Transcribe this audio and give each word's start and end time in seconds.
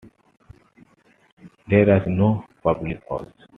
There 1.69 1.95
is 1.95 2.07
no 2.07 2.43
public 2.63 3.07
house. 3.07 3.29